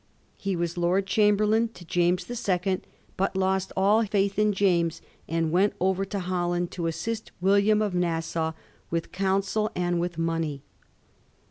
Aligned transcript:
He 0.35 0.55
was 0.55 0.79
Lord 0.79 1.05
Chamberlain 1.05 1.67
to 1.75 1.85
James 1.85 2.25
the 2.25 2.35
Second 2.35 2.81
j 2.81 2.85
but 3.17 3.35
lost 3.37 3.71
aU 3.77 4.03
faith 4.05 4.39
in 4.39 4.51
James, 4.51 4.99
and 5.27 5.51
went 5.51 5.73
over 5.79 6.05
to 6.05 6.21
Holland 6.21 6.71
to 6.71 6.87
assist 6.87 7.31
William 7.39 7.83
of 7.83 7.93
Nassau 7.93 8.53
with 8.89 9.11
counsel 9.11 9.69
and 9.75 9.99
with 9.99 10.17
money. 10.17 10.63